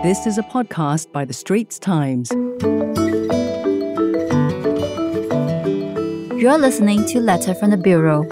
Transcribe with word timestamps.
This 0.00 0.28
is 0.28 0.38
a 0.38 0.44
podcast 0.44 1.10
by 1.10 1.24
The 1.24 1.32
Straits 1.32 1.76
Times. 1.76 2.30
You're 6.40 6.56
listening 6.56 7.04
to 7.06 7.18
Letter 7.18 7.52
from 7.52 7.70
the 7.70 7.76
Bureau, 7.76 8.22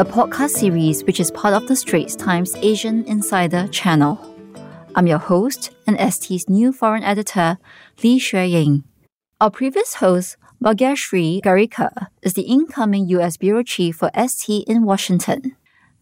a 0.00 0.04
podcast 0.04 0.50
series 0.50 1.04
which 1.04 1.20
is 1.20 1.30
part 1.30 1.54
of 1.54 1.68
The 1.68 1.76
Straits 1.76 2.16
Times 2.16 2.56
Asian 2.56 3.04
Insider 3.04 3.68
channel. 3.68 4.18
I'm 4.96 5.06
your 5.06 5.18
host 5.18 5.70
and 5.86 5.96
ST's 6.12 6.48
new 6.48 6.72
foreign 6.72 7.04
editor, 7.04 7.56
Lee 8.02 8.20
Ying. 8.32 8.82
Our 9.40 9.52
previous 9.52 9.94
host, 9.94 10.36
Bhagyashree 10.60 11.40
Garekar, 11.40 12.08
is 12.22 12.34
the 12.34 12.42
incoming 12.42 13.06
US 13.10 13.36
Bureau 13.36 13.62
Chief 13.62 13.94
for 13.94 14.10
ST 14.26 14.66
in 14.66 14.82
Washington. 14.82 15.54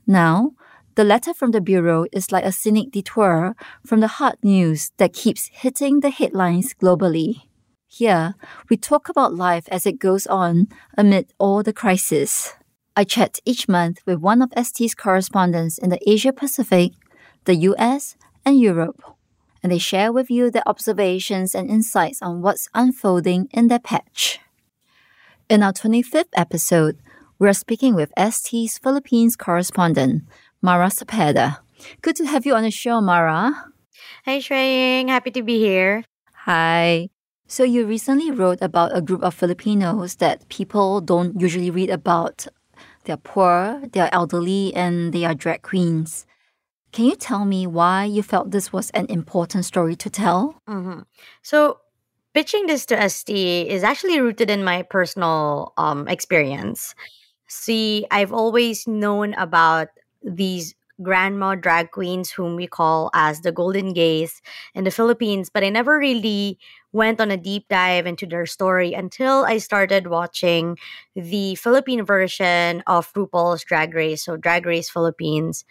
Now, 0.06 0.52
the 0.94 1.04
letter 1.04 1.32
from 1.32 1.52
the 1.52 1.60
Bureau 1.60 2.06
is 2.12 2.32
like 2.32 2.44
a 2.44 2.52
scenic 2.52 2.90
detour 2.90 3.54
from 3.86 4.00
the 4.00 4.08
hard 4.18 4.36
news 4.42 4.90
that 4.96 5.12
keeps 5.12 5.50
hitting 5.52 6.00
the 6.00 6.10
headlines 6.10 6.74
globally. 6.74 7.42
Here, 7.86 8.34
we 8.68 8.76
talk 8.76 9.08
about 9.08 9.34
life 9.34 9.68
as 9.68 9.86
it 9.86 9.98
goes 9.98 10.26
on 10.26 10.68
amid 10.96 11.32
all 11.38 11.62
the 11.62 11.72
crisis. 11.72 12.54
I 12.96 13.04
chat 13.04 13.38
each 13.44 13.68
month 13.68 13.98
with 14.06 14.18
one 14.18 14.42
of 14.42 14.52
ST's 14.60 14.94
correspondents 14.94 15.78
in 15.78 15.90
the 15.90 16.00
Asia 16.08 16.32
Pacific, 16.32 16.92
the 17.44 17.54
US, 17.56 18.16
and 18.44 18.60
Europe, 18.60 19.02
and 19.62 19.70
they 19.70 19.78
share 19.78 20.12
with 20.12 20.30
you 20.30 20.50
their 20.50 20.66
observations 20.66 21.54
and 21.54 21.70
insights 21.70 22.20
on 22.22 22.42
what's 22.42 22.68
unfolding 22.74 23.48
in 23.52 23.68
their 23.68 23.78
patch. 23.78 24.40
In 25.48 25.62
our 25.62 25.72
25th 25.72 26.34
episode, 26.34 26.98
we 27.38 27.48
are 27.48 27.54
speaking 27.54 27.94
with 27.94 28.12
ST's 28.18 28.78
Philippines 28.78 29.34
correspondent, 29.34 30.24
Mara 30.62 30.88
Cepeda. 30.88 31.58
Good 32.02 32.16
to 32.16 32.26
have 32.26 32.44
you 32.44 32.54
on 32.54 32.64
the 32.64 32.70
show, 32.70 33.00
Mara. 33.00 33.72
Hi, 34.26 34.38
Xueying. 34.38 35.08
Happy 35.08 35.30
to 35.30 35.42
be 35.42 35.58
here. 35.58 36.04
Hi. 36.44 37.08
So, 37.46 37.64
you 37.64 37.86
recently 37.86 38.30
wrote 38.30 38.60
about 38.60 38.94
a 38.94 39.00
group 39.00 39.22
of 39.22 39.34
Filipinos 39.34 40.16
that 40.16 40.48
people 40.50 41.00
don't 41.00 41.40
usually 41.40 41.70
read 41.70 41.90
about. 41.90 42.46
They're 43.04 43.16
poor, 43.16 43.80
they're 43.92 44.12
elderly, 44.12 44.74
and 44.74 45.12
they 45.12 45.24
are 45.24 45.34
drag 45.34 45.62
queens. 45.62 46.26
Can 46.92 47.06
you 47.06 47.16
tell 47.16 47.44
me 47.44 47.66
why 47.66 48.04
you 48.04 48.22
felt 48.22 48.50
this 48.50 48.72
was 48.72 48.90
an 48.90 49.06
important 49.06 49.64
story 49.64 49.96
to 49.96 50.10
tell? 50.10 50.60
Mm-hmm. 50.68 51.00
So, 51.42 51.78
pitching 52.34 52.66
this 52.66 52.84
to 52.86 53.08
ST 53.08 53.66
is 53.66 53.82
actually 53.82 54.20
rooted 54.20 54.50
in 54.50 54.62
my 54.62 54.82
personal 54.82 55.72
um, 55.78 56.06
experience. 56.06 56.94
See, 57.48 58.06
I've 58.10 58.32
always 58.32 58.86
known 58.86 59.34
about 59.34 59.88
these 60.22 60.74
grandma 61.02 61.54
drag 61.54 61.90
queens 61.92 62.30
whom 62.30 62.56
we 62.56 62.66
call 62.66 63.10
as 63.14 63.40
the 63.40 63.52
golden 63.52 63.94
gays 63.94 64.42
in 64.74 64.84
the 64.84 64.90
Philippines 64.90 65.48
but 65.48 65.64
I 65.64 65.70
never 65.70 65.98
really 65.98 66.58
went 66.92 67.20
on 67.20 67.30
a 67.30 67.38
deep 67.38 67.64
dive 67.70 68.06
into 68.06 68.26
their 68.26 68.44
story 68.44 68.92
until 68.92 69.44
I 69.46 69.58
started 69.58 70.08
watching 70.08 70.76
the 71.16 71.54
Philippine 71.54 72.04
version 72.04 72.82
of 72.86 73.10
RuPaul's 73.14 73.64
Drag 73.64 73.94
Race 73.94 74.24
so 74.24 74.36
Drag 74.36 74.66
Race 74.66 74.90
Philippines 74.90 75.64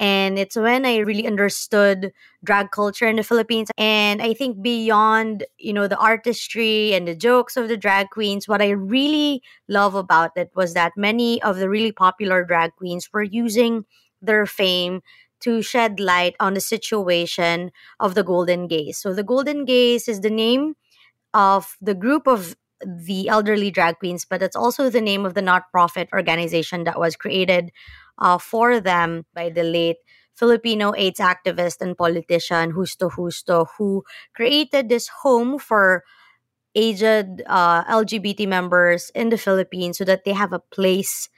and 0.00 0.38
it's 0.38 0.56
when 0.56 0.86
I 0.86 0.98
really 0.98 1.26
understood 1.26 2.12
drag 2.42 2.72
culture 2.72 3.06
in 3.06 3.16
the 3.16 3.22
Philippines 3.22 3.68
and 3.78 4.22
I 4.22 4.34
think 4.34 4.62
beyond 4.62 5.44
you 5.58 5.72
know 5.72 5.86
the 5.86 5.98
artistry 5.98 6.94
and 6.94 7.06
the 7.06 7.14
jokes 7.14 7.56
of 7.56 7.68
the 7.68 7.76
drag 7.76 8.10
queens 8.10 8.48
what 8.48 8.62
I 8.62 8.70
really 8.70 9.42
love 9.68 9.94
about 9.94 10.32
it 10.36 10.50
was 10.56 10.74
that 10.74 10.92
many 10.96 11.42
of 11.42 11.58
the 11.58 11.68
really 11.68 11.92
popular 11.92 12.44
drag 12.44 12.74
queens 12.76 13.08
were 13.12 13.22
using 13.22 13.84
their 14.22 14.46
fame 14.46 15.02
to 15.40 15.62
shed 15.62 16.00
light 16.00 16.34
on 16.40 16.54
the 16.54 16.60
situation 16.60 17.72
of 17.98 18.14
the 18.14 18.22
Golden 18.22 18.66
Gays. 18.68 18.98
So 18.98 19.14
the 19.14 19.22
Golden 19.22 19.64
Gays 19.64 20.06
is 20.08 20.20
the 20.20 20.30
name 20.30 20.74
of 21.34 21.76
the 21.80 21.94
group 21.94 22.26
of 22.26 22.56
the 22.86 23.28
elderly 23.28 23.70
drag 23.70 23.98
queens, 23.98 24.24
but 24.28 24.42
it's 24.42 24.56
also 24.56 24.88
the 24.88 25.00
name 25.00 25.26
of 25.26 25.34
the 25.34 25.42
not-profit 25.42 26.08
organization 26.12 26.84
that 26.84 26.98
was 26.98 27.16
created 27.16 27.70
uh, 28.20 28.38
for 28.38 28.80
them 28.80 29.24
by 29.34 29.50
the 29.50 29.62
late 29.62 29.96
Filipino 30.34 30.94
AIDS 30.96 31.20
activist 31.20 31.80
and 31.80 31.96
politician 31.96 32.72
Justo 32.72 33.10
Justo, 33.10 33.66
who 33.76 34.04
created 34.34 34.88
this 34.88 35.08
home 35.08 35.58
for 35.58 36.04
aged 36.74 37.42
uh, 37.46 37.84
LGBT 37.84 38.46
members 38.48 39.10
in 39.14 39.28
the 39.28 39.38
Philippines 39.38 39.98
so 39.98 40.04
that 40.04 40.24
they 40.24 40.32
have 40.32 40.52
a 40.52 40.62
place 40.72 41.28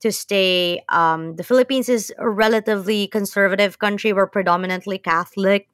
to 0.00 0.12
stay. 0.12 0.82
Um, 0.88 1.36
the 1.36 1.44
Philippines 1.44 1.88
is 1.88 2.12
a 2.18 2.28
relatively 2.28 3.08
conservative 3.08 3.78
country. 3.78 4.12
We're 4.12 4.28
predominantly 4.28 4.98
Catholic, 4.98 5.68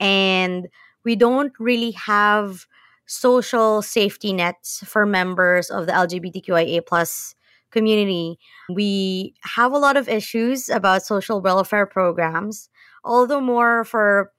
and 0.00 0.68
we 1.04 1.16
don't 1.16 1.52
really 1.58 1.92
have 1.92 2.66
social 3.06 3.82
safety 3.82 4.32
nets 4.32 4.84
for 4.86 5.06
members 5.06 5.70
of 5.70 5.86
the 5.86 5.92
LGBTQIA 5.92 6.86
plus 6.86 7.34
community. 7.70 8.38
We 8.68 9.34
have 9.42 9.72
a 9.72 9.78
lot 9.78 9.96
of 9.96 10.08
issues 10.08 10.68
about 10.68 11.02
social 11.02 11.40
welfare 11.40 11.86
programs, 11.86 12.68
although 13.04 13.40
more 13.40 13.84
for 13.84 14.32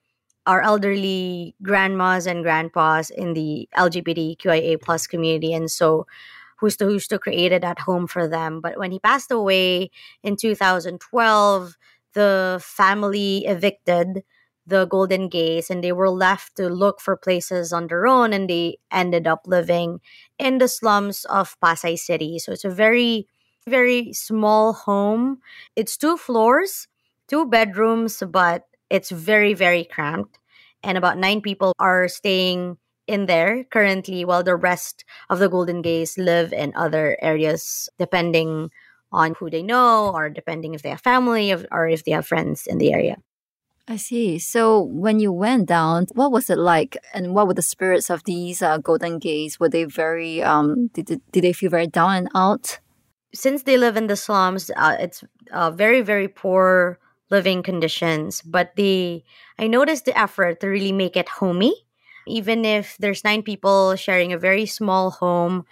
our 0.46 0.62
elderly 0.62 1.56
grandmas 1.62 2.26
and 2.26 2.44
grandpas 2.44 3.10
in 3.10 3.34
the 3.34 3.70
LGBTQIA 3.78 4.82
plus 4.82 5.06
community. 5.06 5.54
And 5.54 5.70
so 5.70 6.08
Justo 6.60 6.90
Justo 6.90 7.18
created 7.20 7.64
at 7.64 7.80
home 7.80 8.08
for 8.08 8.28
them. 8.28 8.62
But 8.62 8.78
when 8.78 8.92
he 8.92 9.00
passed 9.00 9.32
away 9.32 9.92
in 10.24 10.36
2012, 10.36 11.78
the 12.14 12.60
family 12.64 13.46
evicted 13.46 14.24
the 14.66 14.86
Golden 14.86 15.30
Gays 15.30 15.70
and 15.70 15.84
they 15.84 15.92
were 15.92 16.10
left 16.10 16.56
to 16.58 16.70
look 16.70 17.02
for 17.02 17.18
places 17.18 17.74
on 17.74 17.88
their 17.88 18.06
own 18.08 18.34
and 18.34 18.50
they 18.50 18.78
ended 18.92 19.28
up 19.28 19.42
living 19.46 20.00
in 20.38 20.60
the 20.60 20.68
slums 20.68 21.26
of 21.26 21.60
Pasay 21.60 21.98
City. 21.98 22.40
So 22.40 22.52
it's 22.52 22.66
a 22.66 22.70
very, 22.70 23.28
very 23.68 24.14
small 24.14 24.74
home. 24.74 25.40
It's 25.76 25.98
two 25.98 26.18
floors, 26.18 26.88
two 27.28 27.46
bedrooms, 27.46 28.22
but 28.30 28.66
it's 28.90 29.10
very, 29.10 29.54
very 29.54 29.84
cramped. 29.86 30.38
And 30.84 30.98
about 30.98 31.18
nine 31.18 31.42
people 31.42 31.74
are 31.80 32.08
staying 32.08 32.78
in 33.08 33.26
there 33.26 33.64
currently, 33.64 34.24
while 34.24 34.44
the 34.44 34.56
rest 34.56 35.04
of 35.30 35.40
the 35.40 35.50
Golden 35.50 35.82
Gays 35.82 36.18
live 36.18 36.54
in 36.54 36.74
other 36.76 37.18
areas, 37.22 37.90
depending 37.98 38.70
on 39.12 39.34
who 39.34 39.50
they 39.50 39.64
know 39.64 40.12
or 40.14 40.30
depending 40.30 40.76
if 40.76 40.84
they 40.84 40.90
have 40.90 41.02
family 41.02 41.52
or 41.72 41.88
if 41.88 42.06
they 42.06 42.12
have 42.12 42.28
friends 42.28 42.68
in 42.68 42.78
the 42.78 42.94
area. 42.94 43.18
I 43.90 43.98
see. 43.98 44.38
So 44.38 44.80
when 44.80 45.20
you 45.20 45.32
went 45.32 45.68
down, 45.68 46.06
what 46.14 46.32
was 46.32 46.50
it 46.50 46.60
like, 46.60 46.96
and 47.12 47.34
what 47.34 47.48
were 47.48 47.56
the 47.56 47.64
spirits 47.64 48.12
of 48.12 48.24
these 48.24 48.62
uh, 48.62 48.78
golden 48.78 49.18
gays? 49.18 49.60
Were 49.60 49.68
they 49.68 49.84
very 49.86 50.44
um? 50.44 50.88
Did, 50.94 51.20
did 51.32 51.44
they 51.44 51.54
feel 51.54 51.72
very 51.72 51.88
down 51.88 52.16
and 52.16 52.30
out? 52.36 52.80
Since 53.34 53.64
they 53.64 53.78
live 53.78 53.98
in 53.98 54.06
the 54.06 54.16
slums, 54.16 54.70
uh, 54.78 54.96
it's 55.00 55.24
uh, 55.52 55.72
very 55.72 56.02
very 56.02 56.28
poor 56.28 57.00
living 57.32 57.64
conditions. 57.64 58.44
But 58.44 58.76
they, 58.76 59.24
I 59.58 59.66
noticed 59.66 60.06
the 60.06 60.18
effort 60.18 60.60
to 60.62 60.68
really 60.68 60.92
make 60.92 61.18
it 61.18 61.28
homey 61.28 61.74
even 62.30 62.64
if 62.64 62.96
there's 63.00 63.24
nine 63.24 63.42
people 63.42 63.96
sharing 63.96 64.32
a 64.32 64.38
very 64.38 64.66
small 64.66 65.12
home, 65.12 65.66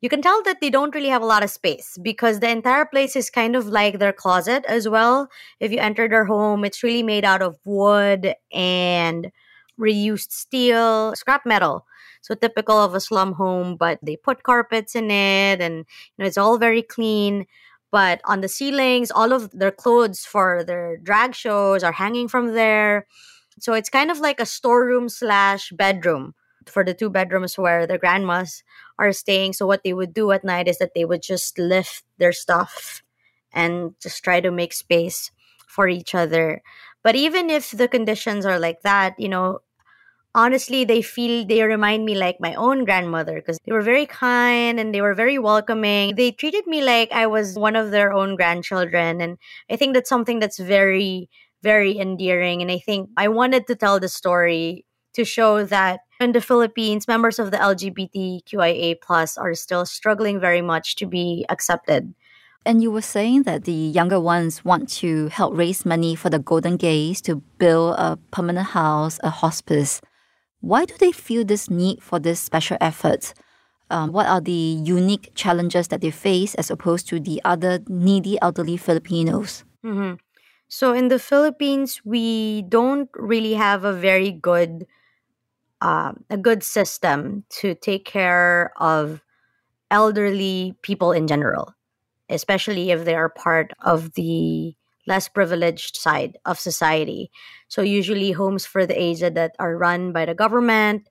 you 0.00 0.08
can 0.08 0.22
tell 0.22 0.42
that 0.44 0.60
they 0.60 0.70
don't 0.70 0.94
really 0.94 1.08
have 1.08 1.22
a 1.22 1.26
lot 1.26 1.42
of 1.42 1.50
space 1.50 1.98
because 2.00 2.40
the 2.40 2.48
entire 2.48 2.86
place 2.86 3.16
is 3.16 3.28
kind 3.28 3.54
of 3.54 3.66
like 3.66 3.98
their 3.98 4.12
closet 4.12 4.64
as 4.66 4.88
well. 4.88 5.28
If 5.60 5.72
you 5.72 5.78
enter 5.78 6.08
their 6.08 6.24
home, 6.24 6.64
it's 6.64 6.82
really 6.82 7.02
made 7.02 7.24
out 7.24 7.42
of 7.42 7.58
wood 7.64 8.34
and 8.52 9.30
reused 9.78 10.32
steel, 10.32 11.14
scrap 11.16 11.44
metal. 11.44 11.86
So 12.22 12.34
typical 12.34 12.78
of 12.78 12.94
a 12.94 13.00
slum 13.00 13.32
home, 13.34 13.76
but 13.76 13.98
they 14.02 14.16
put 14.16 14.42
carpets 14.42 14.94
in 14.94 15.10
it 15.10 15.60
and 15.60 15.76
you 15.78 15.84
know 16.18 16.26
it's 16.26 16.38
all 16.38 16.58
very 16.58 16.82
clean. 16.82 17.46
But 17.90 18.20
on 18.24 18.40
the 18.40 18.48
ceilings, 18.48 19.10
all 19.10 19.32
of 19.32 19.50
their 19.50 19.72
clothes 19.72 20.24
for 20.24 20.62
their 20.64 20.96
drag 20.98 21.34
shows 21.34 21.82
are 21.82 21.92
hanging 21.92 22.28
from 22.28 22.54
there. 22.54 23.06
So 23.58 23.72
it's 23.74 23.90
kind 23.90 24.10
of 24.10 24.20
like 24.20 24.40
a 24.40 24.46
storeroom 24.46 25.08
slash 25.08 25.70
bedroom 25.72 26.34
for 26.70 26.84
the 26.84 26.94
two 26.94 27.10
bedrooms 27.10 27.58
where 27.58 27.86
the 27.86 27.98
grandmas 27.98 28.62
are 28.98 29.12
staying. 29.12 29.54
So 29.54 29.66
what 29.66 29.82
they 29.84 29.92
would 29.92 30.14
do 30.14 30.30
at 30.32 30.44
night 30.44 30.68
is 30.68 30.78
that 30.78 30.92
they 30.94 31.04
would 31.04 31.22
just 31.22 31.58
lift 31.58 32.04
their 32.18 32.32
stuff 32.32 33.02
and 33.52 33.94
just 34.00 34.22
try 34.22 34.40
to 34.40 34.50
make 34.50 34.72
space 34.72 35.30
for 35.66 35.88
each 35.88 36.14
other. 36.14 36.62
But 37.02 37.16
even 37.16 37.50
if 37.50 37.70
the 37.70 37.88
conditions 37.88 38.46
are 38.46 38.58
like 38.58 38.82
that, 38.82 39.18
you 39.18 39.28
know, 39.28 39.60
honestly, 40.34 40.84
they 40.84 41.02
feel 41.02 41.44
they 41.46 41.62
remind 41.62 42.04
me 42.04 42.14
like 42.14 42.36
my 42.40 42.54
own 42.54 42.84
grandmother 42.84 43.34
because 43.36 43.58
they 43.64 43.72
were 43.72 43.82
very 43.82 44.06
kind 44.06 44.78
and 44.78 44.94
they 44.94 45.00
were 45.00 45.14
very 45.14 45.38
welcoming. 45.38 46.14
They 46.14 46.30
treated 46.32 46.66
me 46.66 46.82
like 46.82 47.10
I 47.12 47.26
was 47.26 47.58
one 47.58 47.76
of 47.76 47.90
their 47.90 48.12
own 48.12 48.36
grandchildren. 48.36 49.20
And 49.20 49.38
I 49.70 49.76
think 49.76 49.94
that's 49.94 50.08
something 50.08 50.38
that's 50.38 50.58
very 50.58 51.28
very 51.62 51.98
endearing. 51.98 52.62
And 52.62 52.70
I 52.70 52.78
think 52.78 53.10
I 53.18 53.28
wanted 53.28 53.66
to 53.66 53.76
tell 53.76 54.00
the 54.00 54.08
story 54.08 54.86
to 55.12 55.24
show 55.26 55.62
that 55.64 56.00
in 56.20 56.32
the 56.32 56.40
Philippines, 56.40 57.08
members 57.08 57.38
of 57.38 57.50
the 57.50 57.56
LGBTQIA 57.56 59.00
plus 59.00 59.38
are 59.38 59.54
still 59.54 59.86
struggling 59.86 60.38
very 60.38 60.62
much 60.62 60.96
to 60.96 61.06
be 61.06 61.46
accepted 61.48 62.14
And 62.66 62.82
you 62.82 62.90
were 62.90 63.02
saying 63.02 63.44
that 63.44 63.64
the 63.64 63.72
younger 63.72 64.20
ones 64.20 64.64
want 64.64 64.88
to 65.00 65.28
help 65.28 65.56
raise 65.56 65.86
money 65.86 66.14
for 66.14 66.28
the 66.28 66.38
Golden 66.38 66.76
Gays 66.76 67.22
to 67.22 67.36
build 67.58 67.96
a 67.96 68.18
permanent 68.30 68.68
house, 68.68 69.18
a 69.24 69.30
hospice. 69.30 70.00
Why 70.60 70.84
do 70.84 70.94
they 70.98 71.12
feel 71.12 71.44
this 71.44 71.70
need 71.70 72.02
for 72.02 72.18
this 72.20 72.38
special 72.38 72.76
effort? 72.80 73.32
Um, 73.90 74.12
what 74.12 74.26
are 74.26 74.40
the 74.40 74.52
unique 74.84 75.32
challenges 75.34 75.88
that 75.88 76.00
they 76.02 76.10
face 76.10 76.54
as 76.56 76.70
opposed 76.70 77.08
to 77.08 77.18
the 77.18 77.40
other 77.44 77.80
needy 77.88 78.38
elderly 78.42 78.76
Filipinos? 78.76 79.64
Mm-hmm. 79.84 80.14
So 80.68 80.92
in 80.92 81.08
the 81.08 81.18
Philippines, 81.18 82.02
we 82.04 82.62
don't 82.62 83.08
really 83.14 83.54
have 83.54 83.84
a 83.84 83.92
very 83.92 84.30
good, 84.30 84.86
uh, 85.80 86.12
a 86.30 86.36
good 86.36 86.62
system 86.62 87.44
to 87.50 87.74
take 87.74 88.04
care 88.04 88.72
of 88.76 89.22
elderly 89.90 90.74
people 90.82 91.12
in 91.12 91.26
general 91.26 91.74
especially 92.30 92.90
if 92.90 93.04
they 93.04 93.14
are 93.14 93.28
part 93.28 93.72
of 93.82 94.12
the 94.14 94.74
less 95.06 95.28
privileged 95.28 95.96
side 95.96 96.38
of 96.44 96.58
society. 96.58 97.30
So, 97.68 97.82
usually, 97.82 98.32
homes 98.32 98.64
for 98.64 98.86
the 98.86 99.00
aged 99.00 99.34
that 99.34 99.56
are 99.58 99.76
run 99.76 100.12
by 100.12 100.24
the 100.26 100.34
government 100.34 101.08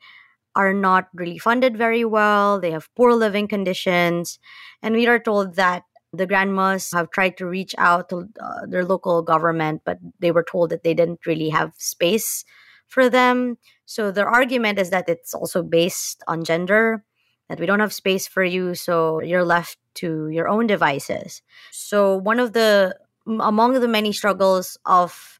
are 0.56 0.74
not 0.74 1.10
really 1.14 1.38
funded 1.38 1.78
very 1.78 2.06
well. 2.06 2.60
They 2.60 2.72
have 2.72 2.94
poor 2.96 3.14
living 3.14 3.48
conditions. 3.48 4.40
And 4.82 4.96
we 4.96 5.08
are 5.08 5.20
told 5.20 5.56
that 5.56 5.84
the 6.14 6.26
grandmas 6.26 6.92
have 6.94 7.12
tried 7.12 7.38
to 7.38 7.46
reach 7.46 7.76
out 7.78 8.10
to 8.10 8.28
uh, 8.42 8.66
their 8.68 8.84
local 8.86 9.22
government, 9.22 9.82
but 9.86 10.00
they 10.20 10.32
were 10.32 10.44
told 10.50 10.72
that 10.72 10.84
they 10.84 10.94
didn't 10.94 11.26
really 11.26 11.50
have 11.50 11.74
space 11.78 12.46
for 12.90 13.10
them. 13.10 13.58
So, 13.86 14.12
their 14.12 14.28
argument 14.28 14.78
is 14.80 14.90
that 14.90 15.08
it's 15.08 15.34
also 15.34 15.64
based 15.64 16.22
on 16.28 16.44
gender 16.44 17.04
that 17.50 17.60
we 17.60 17.66
don't 17.66 17.80
have 17.80 17.92
space 17.92 18.28
for 18.28 18.44
you 18.44 18.76
so 18.76 19.22
you're 19.22 19.44
left 19.44 19.78
to 19.96 20.30
your 20.30 20.48
own 20.48 20.68
devices 20.68 21.42
so 21.72 22.16
one 22.16 22.40
of 22.40 22.54
the 22.54 22.96
among 23.28 23.74
the 23.74 23.88
many 23.88 24.14
struggles 24.14 24.78
of 24.86 25.40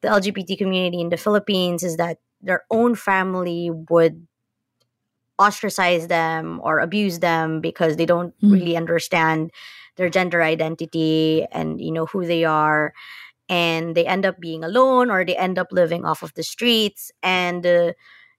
the 0.00 0.08
lgbt 0.08 0.58
community 0.58 1.00
in 1.00 1.10
the 1.10 1.16
philippines 1.16 1.84
is 1.84 1.96
that 1.96 2.18
their 2.42 2.64
own 2.70 2.94
family 2.94 3.70
would 3.90 4.26
ostracize 5.38 6.08
them 6.08 6.60
or 6.62 6.80
abuse 6.80 7.20
them 7.20 7.60
because 7.60 7.96
they 7.96 8.06
don't 8.06 8.34
mm. 8.40 8.52
really 8.52 8.76
understand 8.76 9.50
their 9.96 10.10
gender 10.10 10.42
identity 10.42 11.46
and 11.52 11.80
you 11.80 11.92
know 11.92 12.06
who 12.06 12.24
they 12.24 12.44
are 12.44 12.92
and 13.50 13.96
they 13.96 14.06
end 14.06 14.24
up 14.24 14.38
being 14.40 14.62
alone 14.62 15.10
or 15.10 15.24
they 15.24 15.36
end 15.36 15.58
up 15.58 15.66
living 15.72 16.04
off 16.06 16.22
of 16.22 16.32
the 16.34 16.44
streets. 16.44 17.10
And 17.20 17.66
uh, 17.66 17.92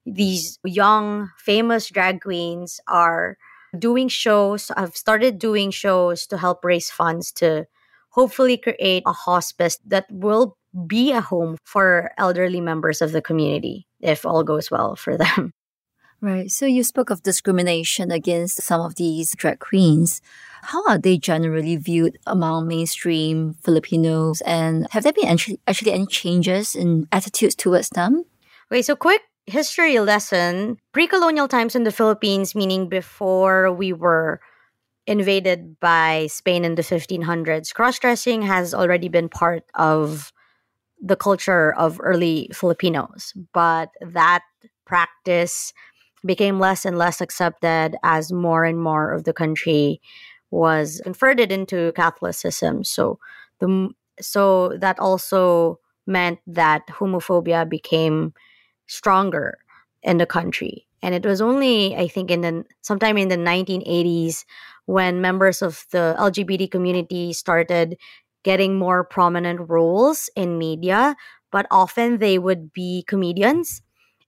these 0.06 0.58
young 0.63 1.30
famous 1.38 1.90
drag 1.90 2.22
queens 2.22 2.80
are 2.88 3.38
doing 3.78 4.08
shows 4.08 4.72
have 4.75 4.96
started 4.98 5.38
doing 5.38 5.69
shows 5.72 6.25
to 6.28 6.38
help 6.38 6.63
raise 6.63 6.90
funds 6.90 7.31
to 7.31 7.66
hopefully 8.10 8.58
create 8.58 9.04
a 9.06 9.13
hospice 9.13 9.80
that 9.86 10.06
will 10.10 10.58
be 10.88 11.12
a 11.12 11.22
home 11.22 11.58
for 11.63 12.12
elderly 12.18 12.60
members 12.60 13.02
of 13.02 13.12
the 13.12 13.22
community 13.22 13.88
if 14.02 14.25
all 14.25 14.44
goes 14.44 14.69
well 14.72 14.96
for 14.96 15.18
them 15.18 15.54
Right. 16.21 16.51
So 16.51 16.68
you 16.68 16.83
spoke 16.83 17.09
of 17.09 17.23
discrimination 17.23 18.12
against 18.12 18.62
some 18.62 18.79
of 18.79 18.94
these 18.95 19.33
drag 19.35 19.59
queens. 19.59 20.21
How 20.62 20.88
are 20.88 21.00
they 21.00 21.18
generally 21.18 21.77
viewed 21.77 22.19
among 22.27 22.68
mainstream 22.68 23.56
Filipinos? 23.63 24.41
And 24.41 24.88
have 24.91 25.01
there 25.01 25.13
been 25.13 25.27
actually, 25.27 25.59
actually 25.65 25.94
any 25.94 26.06
changes 26.06 26.75
in 26.75 27.07
attitudes 27.12 27.56
towards 27.56 27.89
them? 27.89 28.23
Okay, 28.71 28.83
so 28.83 28.95
quick 28.95 29.23
history 29.47 30.00
lesson 30.00 30.77
pre 30.94 31.07
colonial 31.07 31.47
times 31.47 31.75
in 31.75 31.83
the 31.83 31.91
Philippines, 31.91 32.53
meaning 32.53 32.88
before 32.88 33.71
we 33.71 33.91
were 33.91 34.39
invaded 35.07 35.79
by 35.79 36.27
Spain 36.29 36.63
in 36.63 36.75
the 36.75 36.83
1500s, 36.83 37.74
cross 37.74 37.97
dressing 37.97 38.44
has 38.44 38.75
already 38.75 39.09
been 39.09 39.27
part 39.27 39.63
of 39.74 40.31
the 41.01 41.15
culture 41.15 41.74
of 41.74 42.00
early 42.00 42.47
Filipinos. 42.53 43.33
But 43.53 43.89
that 44.01 44.44
practice 44.85 45.74
became 46.25 46.59
less 46.59 46.85
and 46.85 46.97
less 46.97 47.21
accepted 47.21 47.95
as 48.03 48.31
more 48.31 48.63
and 48.65 48.79
more 48.79 49.12
of 49.12 49.23
the 49.23 49.33
country 49.33 50.01
was 50.51 51.01
converted 51.03 51.51
into 51.51 51.91
Catholicism. 51.94 52.83
So 52.83 53.19
the 53.59 53.89
so 54.19 54.77
that 54.77 55.00
also 55.00 55.79
meant 56.06 56.39
that 56.45 56.88
homophobia 56.88 57.68
became 57.68 58.33
stronger 58.88 59.57
in 60.03 60.18
the 60.18 60.25
country. 60.25 60.88
And 61.01 61.15
it 61.15 61.25
was 61.25 61.41
only, 61.41 61.95
I 61.95 62.07
think, 62.07 62.29
in 62.29 62.41
the 62.41 62.65
sometime 62.81 63.17
in 63.17 63.29
the 63.29 63.38
1980s 63.38 64.45
when 64.85 65.21
members 65.21 65.62
of 65.62 65.85
the 65.91 66.15
LGBT 66.19 66.69
community 66.69 67.33
started 67.33 67.97
getting 68.44 68.77
more 68.77 69.03
prominent 69.03 69.69
roles 69.69 70.29
in 70.35 70.57
media, 70.57 71.15
but 71.51 71.65
often 71.71 72.17
they 72.17 72.38
would 72.38 72.74
be 72.74 73.03
comedians. 73.07 73.81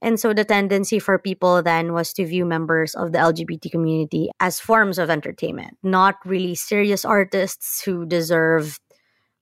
And 0.04 0.20
so 0.20 0.34
the 0.34 0.44
tendency 0.44 1.00
for 1.00 1.18
people 1.18 1.64
then 1.64 1.94
was 1.94 2.12
to 2.14 2.26
view 2.26 2.44
members 2.46 2.94
of 2.94 3.14
the 3.14 3.20
LGBT 3.20 3.72
community 3.72 4.30
as 4.42 4.60
forms 4.60 5.00
of 5.00 5.10
entertainment, 5.10 5.78
not 5.82 6.16
really 6.26 6.56
serious 6.56 7.06
artists 7.06 7.82
who 7.82 8.06
deserve 8.06 8.82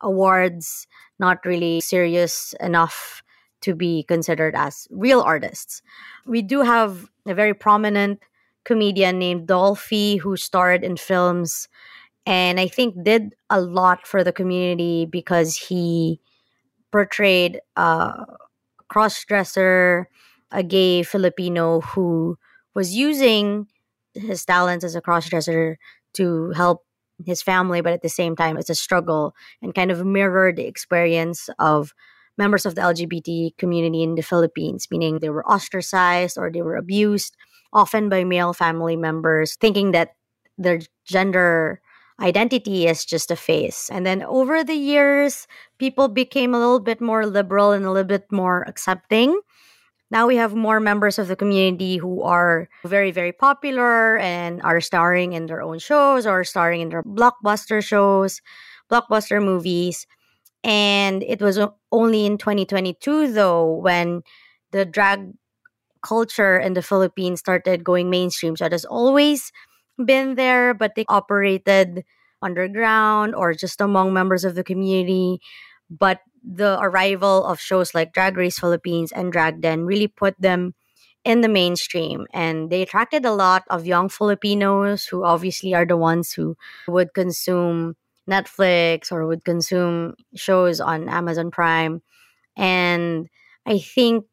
awards, 0.02 0.86
not 1.18 1.44
really 1.46 1.81
serious 1.81 2.54
enough 2.60 3.24
to 3.62 3.74
be 3.74 4.04
considered 4.08 4.54
as 4.56 4.88
real 4.92 5.22
artists. 5.22 5.81
We 6.28 6.44
do 6.44 6.62
have 6.62 7.10
a 7.25 7.34
very 7.34 7.56
prominent 7.56 8.22
comedian 8.64 9.18
named 9.18 9.48
Dolphy 9.48 10.19
who 10.19 10.38
starred 10.38 10.84
in 10.84 10.96
films 10.96 11.68
and 12.28 12.60
I 12.60 12.68
think 12.68 13.04
did 13.04 13.34
a 13.50 13.60
lot 13.60 14.06
for 14.06 14.24
the 14.24 14.31
community 14.31 15.07
because 15.07 15.57
he 15.57 16.19
portrayed 16.92 17.60
a 17.75 18.25
cross 18.90 19.25
dresser, 19.25 20.07
a 20.51 20.63
gay 20.63 21.03
Filipino 21.03 21.81
who 21.81 22.38
was 22.75 22.95
using 22.95 23.68
his 24.13 24.45
talents 24.45 24.83
as 24.83 24.95
a 24.95 25.01
crossdresser 25.01 25.75
to 26.13 26.51
help 26.51 26.83
his 27.25 27.42
family, 27.42 27.81
but 27.81 27.94
at 27.94 28.01
the 28.01 28.09
same 28.09 28.36
time, 28.36 28.57
it's 28.57 28.69
a 28.69 28.75
struggle 28.75 29.33
and 29.62 29.75
kind 29.75 29.92
of 29.92 30.06
mirrored 30.06 30.56
the 30.56 30.65
experience 30.65 31.50
of 31.59 31.94
members 32.38 32.65
of 32.65 32.75
the 32.75 32.81
LGBT 32.81 33.56
community 33.57 34.03
in 34.03 34.15
the 34.15 34.24
Philippines, 34.24 34.88
meaning 34.89 35.19
they 35.19 35.30
were 35.30 35.45
ostracized 35.45 36.38
or 36.38 36.51
they 36.51 36.62
were 36.62 36.75
abused, 36.75 37.36
often 37.74 38.09
by 38.09 38.24
male 38.24 38.54
family 38.54 38.95
members, 38.95 39.56
thinking 39.56 39.92
that 39.92 40.15
their 40.57 40.80
gender 41.06 41.81
identity 42.19 42.88
is 42.88 43.06
just 43.06 43.31
a 43.31 43.36
face. 43.36 43.89
And 43.92 44.06
then 44.06 44.24
over 44.24 44.63
the 44.63 44.75
years, 44.75 45.47
people 45.80 46.07
became 46.07 46.54
a 46.54 46.59
little 46.59 46.80
bit 46.80 47.01
more 47.01 47.25
liberal 47.25 47.71
and 47.71 47.86
a 47.86 47.92
little 47.92 48.07
bit 48.07 48.31
more 48.31 48.63
accepting. 48.68 49.39
Now 50.12 50.28
we 50.28 50.36
have 50.36 50.54
more 50.54 50.80
members 50.80 51.18
of 51.18 51.30
the 51.30 51.38
community 51.38 51.95
who 51.97 52.21
are 52.21 52.68
very, 52.83 53.12
very 53.12 53.31
popular 53.31 54.18
and 54.18 54.62
are 54.62 54.81
starring 54.81 55.31
in 55.31 55.45
their 55.45 55.62
own 55.62 55.80
shows 55.80 56.28
or 56.28 56.44
starring 56.44 56.81
in 56.81 56.90
their 56.90 57.02
blockbuster 57.02 57.81
shows, 57.81 58.42
blockbuster 58.92 59.44
movies. 59.44 60.06
And 60.64 61.24
it 61.24 61.42
was 61.42 61.57
only 61.92 62.26
in 62.26 62.38
2022, 62.38 63.31
though, 63.31 63.71
when 63.71 64.21
the 64.71 64.85
drag 64.85 65.31
culture 66.04 66.57
in 66.59 66.74
the 66.74 66.81
Philippines 66.81 67.40
started 67.40 67.83
going 67.83 68.09
mainstream. 68.09 68.57
So 68.57 68.66
it 68.66 68.71
has 68.74 68.85
always 68.85 69.52
been 70.04 70.35
there, 70.35 70.74
but 70.74 70.95
they 70.95 71.06
operated 71.07 72.04
underground 72.42 73.35
or 73.35 73.54
just 73.54 73.80
among 73.80 74.14
members 74.14 74.44
of 74.44 74.56
the 74.56 74.64
community. 74.64 75.40
But 75.92 76.21
the 76.44 76.80
arrival 76.81 77.45
of 77.45 77.60
shows 77.60 77.94
like 77.94 78.14
Drag 78.14 78.38
Race 78.38 78.60
Philippines 78.60 79.12
and 79.12 79.31
Drag 79.31 79.62
Den 79.62 79.86
really 79.86 80.07
put 80.07 80.36
them 80.42 80.76
in 81.24 81.42
the 81.42 81.50
mainstream 81.50 82.26
and 82.33 82.71
they 82.71 82.81
attracted 82.81 83.26
a 83.26 83.33
lot 83.33 83.64
of 83.69 83.86
young 83.86 84.10
Filipinos 84.10 85.06
who 85.06 85.24
obviously 85.24 85.76
are 85.76 85.86
the 85.86 85.98
ones 85.98 86.33
who 86.33 86.57
would 86.88 87.14
consume 87.14 87.95
Netflix 88.30 89.12
or 89.12 89.28
would 89.28 89.45
consume 89.45 90.16
shows 90.36 90.81
on 90.81 91.10
Amazon 91.10 91.52
Prime. 91.52 92.02
And 92.57 93.30
I 93.66 93.80
think 93.80 94.26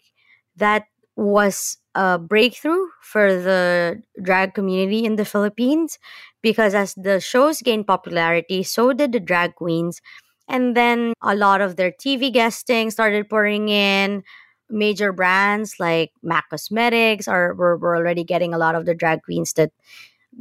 that 0.57 0.85
was 1.17 1.79
a 1.95 2.19
breakthrough 2.19 2.87
for 3.03 3.35
the 3.35 4.03
drag 4.23 4.55
community 4.55 5.05
in 5.05 5.17
the 5.17 5.25
Philippines 5.25 5.99
because 6.43 6.75
as 6.75 6.95
the 6.95 7.21
shows 7.21 7.61
gained 7.62 7.87
popularity, 7.87 8.62
so 8.62 8.93
did 8.93 9.12
the 9.12 9.21
drag 9.21 9.57
queens. 9.57 10.00
And 10.49 10.76
then 10.76 11.12
a 11.23 11.35
lot 11.35 11.61
of 11.61 11.76
their 11.76 11.93
TV 11.93 12.33
guesting 12.33 12.90
started 12.90 13.28
pouring 13.28 13.69
in. 13.69 14.25
Major 14.71 15.12
brands 15.12 15.76
like 15.78 16.12
MAC 16.23 16.50
Cosmetics 16.50 17.28
are 17.28 17.55
were, 17.55 17.76
were 17.76 17.97
already 17.97 18.25
getting 18.25 18.52
a 18.52 18.59
lot 18.59 18.75
of 18.75 18.85
the 18.85 18.95
drag 18.95 19.23
queens 19.23 19.55
that 19.55 19.73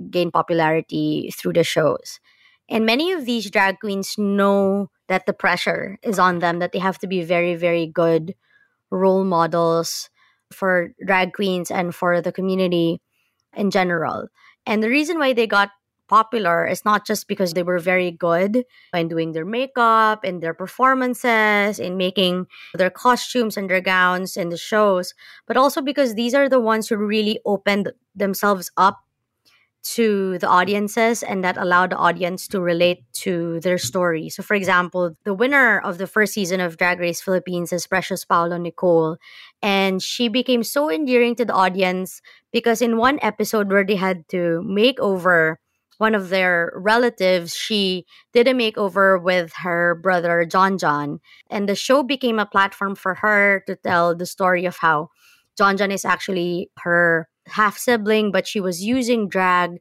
gain 0.09 0.31
popularity 0.31 1.31
through 1.35 1.53
the 1.53 1.63
shows. 1.63 2.19
And 2.69 2.85
many 2.85 3.11
of 3.11 3.25
these 3.25 3.49
drag 3.49 3.79
queens 3.79 4.17
know 4.17 4.89
that 5.07 5.25
the 5.25 5.33
pressure 5.33 5.97
is 6.03 6.19
on 6.19 6.39
them, 6.39 6.59
that 6.59 6.73
they 6.73 6.79
have 6.79 6.99
to 6.99 7.07
be 7.07 7.23
very, 7.23 7.55
very 7.55 7.87
good 7.87 8.35
role 8.91 9.23
models 9.23 10.09
for 10.51 10.93
drag 11.05 11.33
queens 11.33 11.71
and 11.71 11.95
for 11.95 12.21
the 12.21 12.31
community 12.31 13.01
in 13.55 13.71
general. 13.71 14.27
And 14.65 14.83
the 14.83 14.89
reason 14.89 15.19
why 15.19 15.33
they 15.33 15.47
got 15.47 15.71
popular 16.07 16.65
is 16.65 16.85
not 16.85 17.05
just 17.05 17.27
because 17.27 17.53
they 17.53 17.63
were 17.63 17.79
very 17.79 18.11
good 18.11 18.63
in 18.93 19.07
doing 19.07 19.31
their 19.31 19.45
makeup 19.45 20.23
and 20.23 20.41
their 20.41 20.53
performances 20.53 21.79
in 21.79 21.97
making 21.97 22.47
their 22.73 22.89
costumes 22.89 23.57
and 23.57 23.69
their 23.69 23.81
gowns 23.81 24.37
in 24.37 24.49
the 24.49 24.57
shows 24.57 25.13
but 25.45 25.57
also 25.57 25.81
because 25.81 26.15
these 26.15 26.33
are 26.33 26.49
the 26.49 26.59
ones 26.59 26.87
who 26.87 26.97
really 26.97 27.39
opened 27.45 27.91
themselves 28.15 28.71
up 28.77 28.99
to 29.83 30.37
the 30.39 30.47
audiences 30.47 31.23
and 31.23 31.43
that 31.43 31.55
allowed 31.57 31.91
the 31.91 31.97
audience 31.97 32.47
to 32.49 32.59
relate 32.59 33.03
to 33.13 33.59
their 33.61 33.77
story. 33.77 34.29
So, 34.29 34.43
for 34.43 34.53
example, 34.53 35.15
the 35.23 35.33
winner 35.33 35.79
of 35.79 35.97
the 35.97 36.07
first 36.07 36.33
season 36.33 36.59
of 36.59 36.77
Drag 36.77 36.99
Race 36.99 37.21
Philippines 37.21 37.71
is 37.71 37.87
Precious 37.87 38.25
Paula 38.25 38.59
Nicole. 38.59 39.17
And 39.61 40.03
she 40.03 40.27
became 40.27 40.63
so 40.63 40.89
endearing 40.91 41.35
to 41.35 41.45
the 41.45 41.53
audience 41.53 42.21
because 42.51 42.81
in 42.81 42.97
one 42.97 43.19
episode 43.21 43.69
where 43.69 43.85
they 43.85 43.95
had 43.95 44.27
to 44.29 44.61
make 44.65 44.99
over 44.99 45.59
one 45.97 46.15
of 46.15 46.29
their 46.29 46.71
relatives, 46.75 47.55
she 47.55 48.05
did 48.33 48.47
a 48.47 48.53
makeover 48.53 49.21
with 49.21 49.53
her 49.53 49.95
brother 49.95 50.45
John 50.45 50.77
John. 50.77 51.19
And 51.49 51.67
the 51.67 51.75
show 51.75 52.03
became 52.03 52.39
a 52.39 52.45
platform 52.45 52.95
for 52.95 53.15
her 53.15 53.63
to 53.67 53.75
tell 53.75 54.15
the 54.15 54.25
story 54.25 54.65
of 54.65 54.77
how 54.77 55.09
John 55.57 55.77
John 55.77 55.91
is 55.91 56.05
actually 56.05 56.69
her 56.79 57.27
half 57.47 57.77
sibling, 57.77 58.31
but 58.31 58.47
she 58.47 58.59
was 58.59 58.83
using 58.83 59.27
drag 59.27 59.77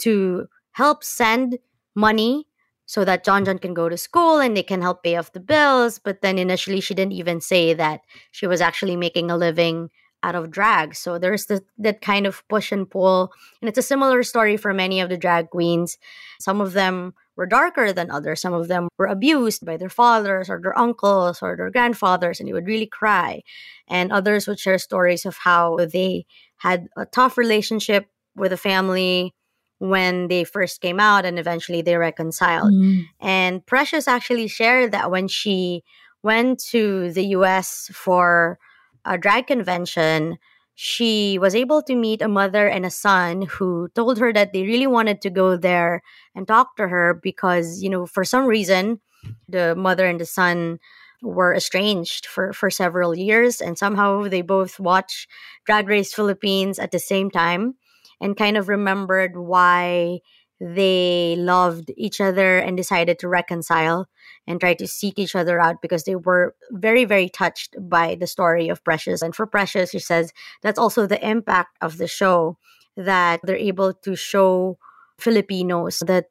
to 0.00 0.46
help 0.72 1.02
send 1.02 1.58
money 1.94 2.46
so 2.86 3.04
that 3.04 3.24
John 3.24 3.44
John 3.44 3.58
can 3.58 3.72
go 3.72 3.88
to 3.88 3.96
school 3.96 4.38
and 4.38 4.56
they 4.56 4.62
can 4.62 4.82
help 4.82 5.02
pay 5.02 5.16
off 5.16 5.32
the 5.32 5.40
bills. 5.40 5.98
But 5.98 6.20
then 6.20 6.38
initially, 6.38 6.80
she 6.80 6.94
didn't 6.94 7.12
even 7.12 7.40
say 7.40 7.72
that 7.72 8.02
she 8.30 8.46
was 8.46 8.60
actually 8.60 8.96
making 8.96 9.30
a 9.30 9.36
living 9.36 9.88
out 10.24 10.34
of 10.34 10.50
drag. 10.50 10.94
So 10.94 11.18
there's 11.18 11.46
the, 11.46 11.62
that 11.78 12.00
kind 12.00 12.26
of 12.26 12.42
push 12.48 12.72
and 12.72 12.88
pull. 12.88 13.30
And 13.60 13.68
it's 13.68 13.78
a 13.78 13.82
similar 13.82 14.22
story 14.22 14.56
for 14.56 14.72
many 14.72 15.00
of 15.00 15.10
the 15.10 15.18
drag 15.18 15.50
queens. 15.50 15.98
Some 16.40 16.60
of 16.60 16.72
them 16.72 17.12
were 17.36 17.46
darker 17.46 17.92
than 17.92 18.10
others. 18.10 18.40
Some 18.40 18.54
of 18.54 18.68
them 18.68 18.88
were 18.98 19.06
abused 19.06 19.66
by 19.66 19.76
their 19.76 19.90
fathers 19.90 20.48
or 20.48 20.60
their 20.62 20.76
uncles 20.78 21.40
or 21.42 21.56
their 21.56 21.70
grandfathers, 21.70 22.40
and 22.40 22.48
you 22.48 22.54
would 22.54 22.66
really 22.66 22.86
cry. 22.86 23.42
And 23.86 24.10
others 24.10 24.48
would 24.48 24.58
share 24.58 24.78
stories 24.78 25.26
of 25.26 25.36
how 25.36 25.76
they 25.76 26.24
had 26.56 26.88
a 26.96 27.04
tough 27.04 27.36
relationship 27.36 28.06
with 28.34 28.52
a 28.52 28.56
family 28.56 29.34
when 29.78 30.28
they 30.28 30.44
first 30.44 30.80
came 30.80 30.98
out 30.98 31.26
and 31.26 31.38
eventually 31.38 31.82
they 31.82 31.96
reconciled. 31.96 32.72
Mm. 32.72 33.02
And 33.20 33.66
Precious 33.66 34.08
actually 34.08 34.48
shared 34.48 34.92
that 34.92 35.10
when 35.10 35.28
she 35.28 35.82
went 36.22 36.58
to 36.70 37.12
the 37.12 37.26
US 37.38 37.90
for 37.92 38.58
a 39.04 39.18
drag 39.18 39.46
convention, 39.46 40.38
she 40.74 41.38
was 41.38 41.54
able 41.54 41.82
to 41.82 41.94
meet 41.94 42.22
a 42.22 42.28
mother 42.28 42.66
and 42.66 42.84
a 42.84 42.90
son 42.90 43.42
who 43.42 43.88
told 43.94 44.18
her 44.18 44.32
that 44.32 44.52
they 44.52 44.64
really 44.64 44.86
wanted 44.86 45.22
to 45.22 45.30
go 45.30 45.56
there 45.56 46.02
and 46.34 46.48
talk 46.48 46.76
to 46.76 46.88
her 46.88 47.14
because, 47.22 47.82
you 47.82 47.88
know, 47.88 48.06
for 48.06 48.24
some 48.24 48.46
reason, 48.46 49.00
the 49.48 49.74
mother 49.76 50.06
and 50.06 50.20
the 50.20 50.26
son 50.26 50.78
were 51.22 51.54
estranged 51.54 52.26
for, 52.26 52.52
for 52.52 52.70
several 52.70 53.16
years. 53.16 53.60
And 53.60 53.78
somehow 53.78 54.28
they 54.28 54.42
both 54.42 54.80
watched 54.80 55.28
Drag 55.64 55.88
Race 55.88 56.12
Philippines 56.12 56.78
at 56.78 56.90
the 56.90 56.98
same 56.98 57.30
time 57.30 57.74
and 58.20 58.36
kind 58.36 58.56
of 58.56 58.68
remembered 58.68 59.36
why 59.36 60.18
they 60.60 61.36
loved 61.38 61.92
each 61.96 62.20
other 62.20 62.58
and 62.58 62.76
decided 62.76 63.18
to 63.18 63.28
reconcile 63.28 64.08
and 64.46 64.60
try 64.60 64.74
to 64.74 64.86
seek 64.86 65.18
each 65.18 65.34
other 65.34 65.60
out 65.60 65.80
because 65.80 66.04
they 66.04 66.16
were 66.16 66.54
very, 66.70 67.04
very 67.04 67.28
touched 67.28 67.76
by 67.80 68.14
the 68.14 68.26
story 68.26 68.68
of 68.68 68.84
Precious. 68.84 69.22
And 69.22 69.34
for 69.34 69.46
Precious, 69.46 69.90
she 69.90 69.98
says 69.98 70.32
that's 70.62 70.78
also 70.78 71.06
the 71.06 71.26
impact 71.26 71.76
of 71.80 71.98
the 71.98 72.06
show 72.06 72.58
that 72.96 73.40
they're 73.42 73.56
able 73.56 73.92
to 73.92 74.14
show 74.14 74.78
Filipinos 75.18 76.02
that 76.06 76.26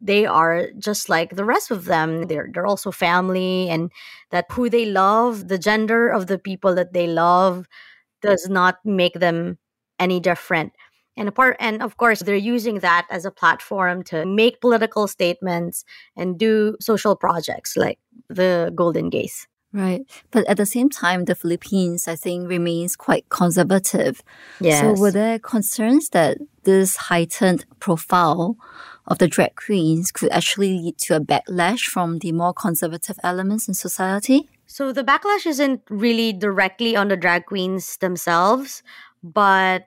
they 0.00 0.26
are 0.26 0.68
just 0.78 1.08
like 1.08 1.34
the 1.34 1.44
rest 1.44 1.70
of 1.70 1.86
them. 1.86 2.24
They're 2.24 2.48
they're 2.52 2.66
also 2.66 2.90
family 2.90 3.70
and 3.70 3.90
that 4.30 4.46
who 4.50 4.68
they 4.68 4.84
love, 4.84 5.48
the 5.48 5.58
gender 5.58 6.08
of 6.08 6.26
the 6.26 6.38
people 6.38 6.74
that 6.74 6.92
they 6.92 7.06
love 7.06 7.66
does 8.20 8.48
not 8.48 8.78
make 8.84 9.14
them 9.14 9.58
any 9.98 10.20
different 10.20 10.72
and 11.16 11.28
apart 11.28 11.56
and 11.60 11.82
of 11.82 11.96
course 11.96 12.20
they're 12.20 12.36
using 12.36 12.80
that 12.80 13.06
as 13.10 13.24
a 13.24 13.30
platform 13.30 14.02
to 14.02 14.24
make 14.24 14.60
political 14.60 15.06
statements 15.06 15.84
and 16.16 16.38
do 16.38 16.76
social 16.80 17.16
projects 17.16 17.76
like 17.76 17.98
the 18.28 18.72
golden 18.74 19.10
gays 19.10 19.46
right. 19.72 20.02
But 20.30 20.46
at 20.48 20.56
the 20.56 20.66
same 20.66 20.88
time 20.88 21.24
the 21.24 21.34
philippines 21.34 22.06
i 22.08 22.16
think 22.16 22.48
remains 22.48 22.96
quite 22.96 23.28
conservative. 23.28 24.22
Yes. 24.60 24.80
so 24.80 25.00
were 25.00 25.10
there 25.10 25.38
concerns 25.38 26.10
that 26.10 26.38
this 26.64 26.96
heightened 26.96 27.66
profile 27.80 28.56
of 29.06 29.18
the 29.18 29.28
drag 29.28 29.54
queens 29.56 30.10
could 30.10 30.30
actually 30.30 30.78
lead 30.78 30.98
to 30.98 31.16
a 31.16 31.20
backlash 31.20 31.82
from 31.82 32.20
the 32.20 32.32
more 32.32 32.54
conservative 32.54 33.18
elements 33.22 33.68
in 33.68 33.74
society? 33.74 34.48
So 34.66 34.92
the 34.92 35.04
backlash 35.04 35.44
isn't 35.46 35.82
really 35.90 36.32
directly 36.32 36.96
on 36.96 37.08
the 37.08 37.16
drag 37.16 37.44
queens 37.46 37.98
themselves 37.98 38.82
but 39.24 39.86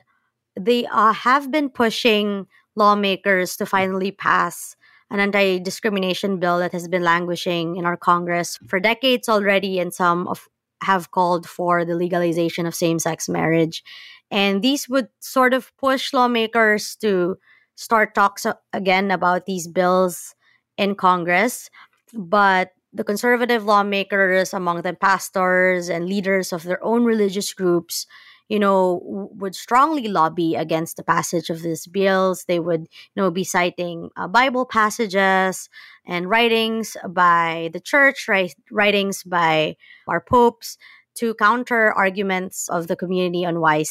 they 0.60 0.86
uh, 0.88 1.14
have 1.14 1.52
been 1.52 1.70
pushing 1.70 2.48
lawmakers 2.76 3.58
to 3.58 3.66
finally 3.66 4.12
pass 4.12 4.76
an 5.10 5.20
anti 5.20 5.60
discrimination 5.60 6.40
bill 6.40 6.60
that 6.60 6.74
has 6.74 6.88
been 6.88 7.04
languishing 7.04 7.76
in 7.76 7.86
our 7.86 7.98
Congress 7.98 8.58
for 8.68 8.80
decades 8.80 9.30
already, 9.30 9.80
and 9.80 9.94
some 9.94 10.28
of, 10.28 10.48
have 10.84 11.12
called 11.12 11.48
for 11.48 11.86
the 11.86 11.96
legalization 11.96 12.66
of 12.66 12.76
same 12.76 13.00
sex 13.00 13.30
marriage. 13.30 13.84
And 14.30 14.62
these 14.62 14.90
would 14.90 15.08
sort 15.20 15.54
of 15.54 15.72
push 15.78 16.14
lawmakers 16.14 16.96
to 16.98 17.38
start 17.76 18.16
talks 18.16 18.46
again 18.74 19.12
about 19.12 19.46
these 19.46 19.68
bills 19.68 20.36
in 20.78 20.96
Congress. 20.96 21.70
But 22.14 22.72
the 22.92 23.04
conservative 23.04 23.64
lawmakers, 23.64 24.54
among 24.54 24.82
them 24.82 24.98
pastors 25.00 25.90
and 25.90 26.08
leaders 26.08 26.52
of 26.52 26.64
their 26.64 26.84
own 26.84 27.06
religious 27.06 27.54
groups, 27.54 28.08
you 28.50 28.60
know, 28.60 29.01
would 29.04 29.56
strongly 29.56 30.08
lobby 30.08 30.56
against 30.56 30.98
the 30.98 31.04
passage 31.04 31.50
of 31.50 31.62
these 31.62 31.86
bills. 31.86 32.46
They 32.48 32.60
would, 32.60 32.82
you 32.82 33.22
know, 33.22 33.32
be 33.32 33.44
citing 33.44 34.10
uh, 34.16 34.27
Bible 34.27 34.66
passages 34.66 35.70
and 36.06 36.30
writings 36.30 36.96
by 37.10 37.70
the 37.74 37.80
church, 37.80 38.27
right, 38.27 38.54
writings 38.72 39.24
by 39.24 39.75
our 40.08 40.22
popes 40.22 40.77
to 41.16 41.34
counter 41.36 41.92
arguments 41.92 42.70
of 42.70 42.88
the 42.88 42.96
community 42.96 43.46
on 43.46 43.60
why 43.60 43.84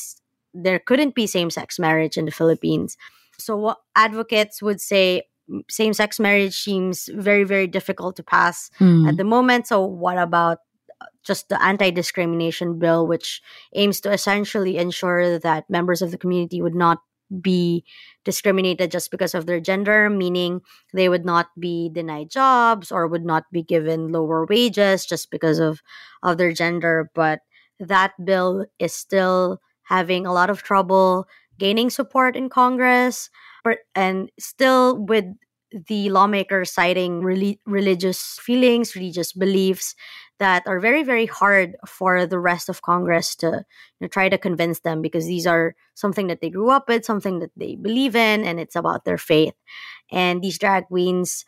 there 0.55 0.79
couldn't 0.79 1.15
be 1.15 1.27
same-sex 1.27 1.79
marriage 1.79 2.17
in 2.17 2.25
the 2.25 2.31
Philippines. 2.31 2.97
So 3.39 3.57
what 3.57 3.79
advocates 3.95 4.63
would 4.63 4.81
say 4.81 5.25
same-sex 5.69 6.19
marriage 6.19 6.57
seems 6.57 7.09
very 7.15 7.45
very 7.45 7.67
difficult 7.69 8.17
to 8.17 8.23
pass 8.23 8.69
mm. 8.81 9.09
at 9.09 9.17
the 9.17 9.23
moment 9.23 9.67
so 9.67 9.85
what 9.85 10.19
about 10.19 10.59
just 11.25 11.49
the 11.49 11.63
anti-discrimination 11.63 12.79
bill 12.79 13.07
which 13.07 13.43
aims 13.75 14.01
to 14.01 14.13
essentially 14.13 14.77
ensure 14.77 15.39
that 15.39 15.69
members 15.69 16.03
of 16.03 16.11
the 16.11 16.19
community 16.19 16.63
would 16.63 16.75
not 16.75 16.99
be 17.41 17.85
discriminated 18.25 18.91
just 18.91 19.11
because 19.11 19.35
of 19.35 19.47
their 19.47 19.59
gender 19.61 20.09
meaning 20.09 20.61
they 20.95 21.09
would 21.09 21.25
not 21.25 21.49
be 21.59 21.91
denied 21.93 22.31
jobs 22.31 22.93
or 22.93 23.07
would 23.09 23.25
not 23.25 23.45
be 23.51 23.63
given 23.63 24.13
lower 24.13 24.47
wages 24.47 25.05
just 25.05 25.31
because 25.31 25.59
of 25.59 25.83
of 26.23 26.39
their 26.39 26.53
gender. 26.53 27.11
But 27.15 27.41
that 27.81 28.13
bill 28.25 28.67
is 28.79 28.95
still 28.95 29.61
having 29.83 30.27
a 30.27 30.33
lot 30.33 30.51
of 30.51 30.63
trouble 30.63 31.27
gaining 31.59 31.91
support 31.91 32.37
in 32.37 32.49
congress 32.49 33.31
but 33.65 33.79
and 33.95 34.31
still 34.39 34.97
with 35.05 35.25
the 35.89 36.09
lawmakers 36.11 36.71
citing 36.71 37.21
re- 37.21 37.61
religious 37.67 38.39
feelings 38.41 38.95
religious 38.95 39.33
beliefs 39.33 39.95
that 40.39 40.63
are 40.67 40.81
very 40.81 41.03
very 41.03 41.27
hard 41.27 41.77
for 41.87 42.27
the 42.27 42.39
rest 42.39 42.69
of 42.69 42.83
congress 42.83 43.35
to 43.35 43.47
you 43.47 44.01
know, 44.01 44.09
try 44.09 44.29
to 44.29 44.39
convince 44.39 44.81
them 44.81 45.03
because 45.03 45.27
these 45.27 45.47
are 45.47 45.75
something 45.95 46.27
that 46.27 46.41
they 46.41 46.51
grew 46.51 46.71
up 46.71 46.89
with 46.89 47.05
something 47.05 47.39
that 47.39 47.51
they 47.57 47.75
believe 47.75 48.15
in 48.15 48.45
and 48.45 48.61
it's 48.61 48.77
about 48.77 49.05
their 49.05 49.19
faith. 49.19 49.55
And 50.13 50.43
these 50.43 50.59
drag 50.59 50.87
queens 50.87 51.45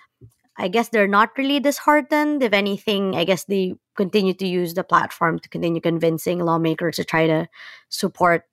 i 0.56 0.66
guess 0.68 0.88
they're 0.88 1.06
not 1.08 1.30
really 1.38 1.60
disheartened. 1.60 2.42
If 2.42 2.52
anything 2.52 3.14
i 3.14 3.24
guess 3.24 3.44
they 3.44 3.74
continue 3.96 4.34
to 4.34 4.46
use 4.46 4.74
the 4.74 4.84
platform 4.84 5.38
to 5.40 5.48
continue 5.48 5.80
convincing 5.80 6.40
lawmakers 6.40 6.96
to 6.96 7.04
try 7.04 7.26
to 7.26 7.48
support 7.88 8.44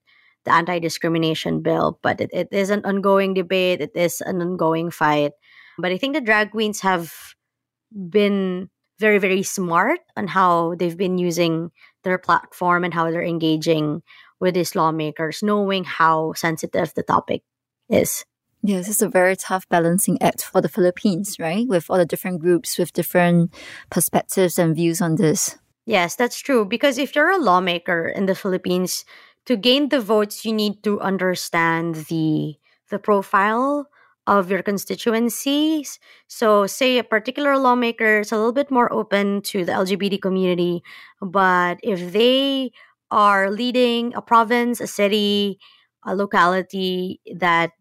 the 0.46 0.54
anti-discrimination 0.54 1.62
bill. 1.62 2.00
But 2.04 2.22
it, 2.22 2.30
it 2.32 2.50
is 2.52 2.70
an 2.70 2.86
ongoing 2.86 3.34
debate. 3.34 3.82
It 3.82 3.92
is 3.96 4.22
an 4.22 4.42
ongoing 4.42 4.92
fight. 4.92 5.34
But 5.78 5.92
i 5.92 5.98
think 5.98 6.14
the 6.14 6.22
drag 6.22 6.52
queens 6.52 6.82
have 6.82 7.36
been 7.92 8.70
very 9.00 9.18
very 9.18 9.44
smart 9.44 10.00
on 10.16 10.28
how 10.28 10.76
they've 10.76 10.98
been 10.98 11.18
using 11.18 11.72
their 12.04 12.18
platform 12.18 12.84
and 12.84 12.94
how 12.94 13.10
they're 13.12 13.24
engaging 13.24 14.02
with 14.40 14.56
these 14.56 14.76
lawmakers 14.76 15.44
knowing 15.44 15.84
how 15.84 16.34
sensitive 16.34 16.94
the 16.94 17.04
topic 17.04 17.44
is 17.90 18.26
Yes, 18.68 18.90
it's 18.90 19.04
a 19.04 19.10
very 19.10 19.36
tough 19.36 19.70
balancing 19.70 20.20
act 20.24 20.44
for 20.44 20.60
the 20.60 20.68
Philippines, 20.68 21.38
right? 21.38 21.68
With 21.68 21.86
all 21.88 21.98
the 21.98 22.06
different 22.06 22.42
groups 22.42 22.80
with 22.80 22.94
different 22.94 23.54
perspectives 23.92 24.58
and 24.58 24.76
views 24.76 25.02
on 25.02 25.18
this. 25.18 25.56
Yes, 25.86 26.16
that's 26.16 26.40
true. 26.40 26.66
Because 26.66 26.98
if 26.98 27.16
you're 27.16 27.30
a 27.30 27.38
lawmaker 27.38 28.08
in 28.08 28.26
the 28.26 28.34
Philippines, 28.34 29.06
to 29.46 29.56
gain 29.56 29.90
the 29.90 30.02
votes, 30.02 30.46
you 30.46 30.52
need 30.52 30.82
to 30.84 31.00
understand 31.00 32.10
the 32.10 32.56
the 32.90 32.98
profile 32.98 33.88
of 34.28 34.50
your 34.50 34.64
constituencies. 34.64 36.00
So, 36.28 36.68
say 36.68 36.98
a 36.98 37.04
particular 37.04 37.58
lawmaker 37.58 38.22
is 38.22 38.32
a 38.32 38.38
little 38.38 38.54
bit 38.54 38.72
more 38.72 38.92
open 38.92 39.42
to 39.54 39.66
the 39.66 39.72
LGBT 39.74 40.22
community, 40.22 40.84
but 41.22 41.80
if 41.84 42.12
they 42.14 42.72
are 43.12 43.52
leading 43.52 44.14
a 44.16 44.22
province, 44.22 44.82
a 44.82 44.88
city, 44.88 45.60
a 46.06 46.16
locality 46.16 47.22
that 47.36 47.72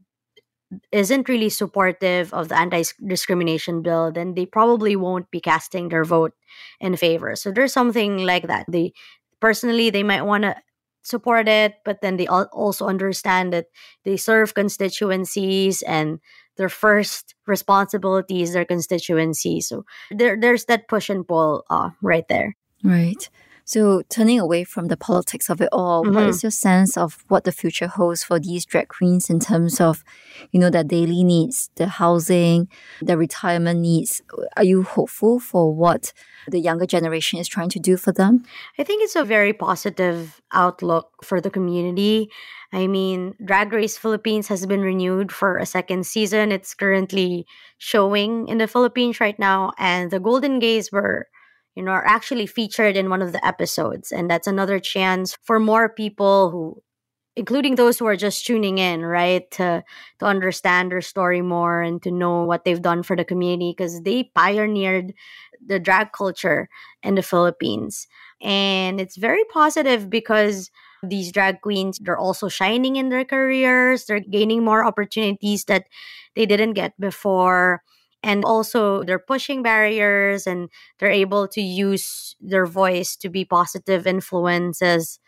isn't 0.92 1.28
really 1.28 1.48
supportive 1.48 2.32
of 2.34 2.48
the 2.48 2.58
anti-discrimination 2.58 3.82
bill 3.82 4.10
then 4.10 4.34
they 4.34 4.46
probably 4.46 4.96
won't 4.96 5.30
be 5.30 5.40
casting 5.40 5.88
their 5.88 6.04
vote 6.04 6.32
in 6.80 6.96
favor 6.96 7.36
so 7.36 7.52
there's 7.52 7.72
something 7.72 8.18
like 8.18 8.46
that 8.48 8.64
they 8.68 8.92
personally 9.40 9.90
they 9.90 10.02
might 10.02 10.22
want 10.22 10.42
to 10.42 10.56
support 11.04 11.46
it 11.48 11.74
but 11.84 12.00
then 12.00 12.16
they 12.16 12.26
also 12.26 12.86
understand 12.86 13.52
that 13.52 13.66
they 14.04 14.16
serve 14.16 14.54
constituencies 14.54 15.82
and 15.82 16.18
their 16.56 16.68
first 16.68 17.34
responsibility 17.46 18.42
is 18.42 18.52
their 18.52 18.64
constituency. 18.64 19.60
So 19.60 19.84
there, 20.10 20.38
there's 20.40 20.66
that 20.66 20.88
push 20.88 21.10
and 21.10 21.26
pull 21.26 21.64
uh, 21.68 21.90
right 22.00 22.26
there. 22.28 22.56
Right 22.82 23.28
so, 23.66 24.02
turning 24.10 24.38
away 24.38 24.64
from 24.64 24.88
the 24.88 24.96
politics 24.96 25.48
of 25.48 25.62
it 25.62 25.70
all, 25.72 26.04
mm-hmm. 26.04 26.14
what 26.14 26.26
is 26.26 26.42
your 26.42 26.50
sense 26.50 26.98
of 26.98 27.24
what 27.28 27.44
the 27.44 27.52
future 27.52 27.86
holds 27.86 28.22
for 28.22 28.38
these 28.38 28.66
drag 28.66 28.88
queens 28.88 29.30
in 29.30 29.40
terms 29.40 29.80
of, 29.80 30.04
you 30.52 30.60
know, 30.60 30.68
their 30.68 30.84
daily 30.84 31.24
needs, 31.24 31.70
the 31.76 31.86
housing, 31.86 32.68
their 33.00 33.16
retirement 33.16 33.80
needs? 33.80 34.20
Are 34.58 34.64
you 34.64 34.82
hopeful 34.82 35.40
for 35.40 35.74
what 35.74 36.12
the 36.46 36.60
younger 36.60 36.84
generation 36.84 37.38
is 37.38 37.48
trying 37.48 37.70
to 37.70 37.80
do 37.80 37.96
for 37.96 38.12
them? 38.12 38.44
I 38.78 38.84
think 38.84 39.02
it's 39.02 39.16
a 39.16 39.24
very 39.24 39.54
positive 39.54 40.42
outlook 40.52 41.24
for 41.24 41.40
the 41.40 41.50
community. 41.50 42.30
I 42.70 42.86
mean, 42.86 43.34
Drag 43.42 43.72
Race 43.72 43.96
Philippines 43.96 44.48
has 44.48 44.66
been 44.66 44.82
renewed 44.82 45.32
for 45.32 45.56
a 45.56 45.64
second 45.64 46.06
season. 46.06 46.52
It's 46.52 46.74
currently 46.74 47.46
showing 47.78 48.46
in 48.46 48.58
the 48.58 48.68
Philippines 48.68 49.20
right 49.20 49.38
now, 49.38 49.72
and 49.78 50.10
the 50.10 50.20
Golden 50.20 50.58
Gays 50.58 50.92
were 50.92 51.28
you 51.74 51.82
know, 51.82 51.92
are 51.92 52.06
actually 52.06 52.46
featured 52.46 52.96
in 52.96 53.10
one 53.10 53.22
of 53.22 53.32
the 53.32 53.44
episodes. 53.46 54.12
And 54.12 54.30
that's 54.30 54.46
another 54.46 54.78
chance 54.78 55.36
for 55.42 55.58
more 55.58 55.88
people 55.88 56.50
who 56.50 56.82
including 57.36 57.74
those 57.74 57.98
who 57.98 58.06
are 58.06 58.16
just 58.16 58.46
tuning 58.46 58.78
in, 58.78 59.04
right, 59.04 59.50
to 59.52 59.82
to 60.20 60.26
understand 60.26 60.90
their 60.92 61.00
story 61.00 61.42
more 61.42 61.82
and 61.82 62.02
to 62.02 62.10
know 62.10 62.44
what 62.44 62.64
they've 62.64 62.82
done 62.82 63.02
for 63.02 63.16
the 63.16 63.24
community 63.24 63.74
because 63.76 64.02
they 64.02 64.30
pioneered 64.34 65.12
the 65.66 65.80
drag 65.80 66.12
culture 66.12 66.68
in 67.02 67.14
the 67.16 67.22
Philippines. 67.22 68.06
And 68.40 69.00
it's 69.00 69.16
very 69.16 69.44
positive 69.52 70.10
because 70.10 70.70
these 71.02 71.32
drag 71.32 71.60
queens 71.60 71.98
they're 71.98 72.18
also 72.18 72.48
shining 72.48 72.96
in 72.96 73.08
their 73.08 73.24
careers, 73.24 74.04
they're 74.06 74.20
gaining 74.20 74.64
more 74.64 74.84
opportunities 74.84 75.64
that 75.64 75.86
they 76.36 76.46
didn't 76.46 76.74
get 76.74 76.98
before 77.00 77.82
and 78.24 78.44
also 78.44 79.04
they're 79.04 79.18
pushing 79.18 79.62
barriers 79.62 80.46
and 80.46 80.70
they're 80.98 81.10
able 81.10 81.46
to 81.46 81.60
use 81.60 82.34
their 82.40 82.66
voice 82.66 83.16
to 83.16 83.28
be 83.28 83.44
positive 83.44 84.06
influences 84.06 85.20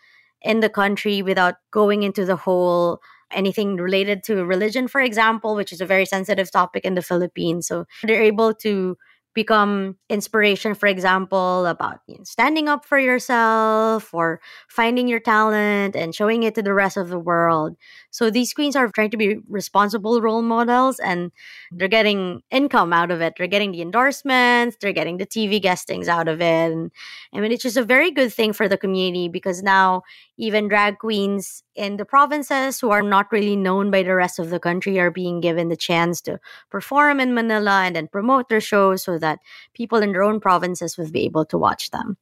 in 0.43 0.61
the 0.61 0.71
country 0.71 1.23
without 1.23 1.57
going 1.71 2.03
into 2.03 2.25
the 2.25 2.37
whole 2.37 3.01
anything 3.31 3.77
related 3.77 4.23
to 4.23 4.45
religion 4.45 4.89
for 4.89 5.01
example 5.01 5.57
which 5.57 5.73
is 5.73 5.81
a 5.81 5.87
very 5.87 6.07
sensitive 6.07 6.51
topic 6.51 6.85
in 6.85 6.95
the 6.95 7.03
philippines. 7.03 7.67
So 7.67 7.85
they're 8.03 8.23
able 8.23 8.55
to 8.55 8.97
become 9.37 9.97
inspiration, 10.09 10.75
for 10.75 10.87
example, 10.87 11.67
about 11.67 12.01
you 12.09 12.17
know, 12.17 12.25
standing 12.25 12.69
up 12.71 12.87
for 12.87 12.99
yourself 12.99 14.13
or 14.15 14.41
finding 14.67 15.07
your 15.07 15.21
talent 15.21 15.95
and 15.95 16.15
showing 16.15 16.43
it 16.43 16.55
to 16.55 16.63
the 16.63 16.73
rest 16.73 16.97
of 16.97 17.11
the 17.11 17.19
world. 17.19 17.77
So 18.11 18.31
these 18.31 18.55
queens 18.55 18.75
are 18.75 18.89
trying 18.89 19.11
to 19.11 19.19
be 19.19 19.37
responsible 19.49 20.23
role 20.23 20.41
models 20.41 20.99
and 20.99 21.31
they're 21.71 21.87
getting 21.87 22.41
income 22.51 22.95
out 22.95 23.11
of 23.11 23.21
it. 23.21 23.35
They're 23.37 23.47
getting 23.47 23.73
the 23.73 23.83
endorsements, 23.83 24.79
they're 24.81 24.95
getting 24.95 25.19
the 25.19 25.27
TV 25.27 25.61
guestings 25.61 26.09
out 26.09 26.29
of 26.29 26.41
it. 26.41 26.73
And 26.73 26.91
I 27.35 27.41
mean, 27.41 27.53
it's 27.53 27.63
just 27.63 27.77
a 27.77 27.85
very 27.85 28.11
good 28.11 28.33
thing 28.33 28.55
for 28.55 28.69
the 28.69 28.79
community 28.79 29.29
because 29.29 29.63
now 29.63 30.03
even 30.39 30.67
drag 30.67 30.99
queens 30.99 31.63
in 31.77 31.97
the 31.97 32.05
provinces 32.05 32.81
who 32.81 32.91
are 32.91 33.03
not 33.03 33.31
really 33.31 33.57
known 33.57 33.91
by 33.91 34.03
the 34.03 34.15
rest 34.15 34.39
of 34.39 34.51
the 34.51 34.59
country 34.59 34.99
are 34.99 35.11
being 35.11 35.41
given 35.41 35.69
the 35.69 35.77
chance 35.77 36.21
to 36.23 36.39
perform 36.71 37.21
in 37.21 37.35
Manila 37.35 37.83
and 37.85 37.95
then 37.95 38.09
promote 38.09 38.49
their 38.49 38.61
shows 38.61 39.03
so 39.03 39.19
that 39.19 39.39
people 39.75 39.99
in 39.99 40.13
their 40.13 40.23
own 40.23 40.41
provinces 40.41 40.97
will 40.97 41.11
be 41.11 41.25
able 41.25 41.45
to 41.47 41.59
watch 41.59 41.91
them. 41.91 42.17